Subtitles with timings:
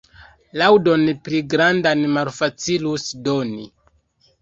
[0.61, 3.73] Laŭdon pli grandan malfacilus doni.